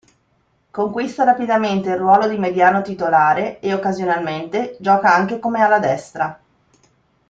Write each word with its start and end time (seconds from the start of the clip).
Conquista 0.71 1.23
rapidamente 1.25 1.89
il 1.91 1.97
ruolo 1.99 2.27
di 2.27 2.39
mediano 2.39 2.81
titolare 2.81 3.59
ed 3.59 3.71
occasionalmente 3.73 4.75
gioca 4.79 5.13
anche 5.13 5.37
come 5.37 5.61
ala 5.61 5.77
destra. 5.77 6.39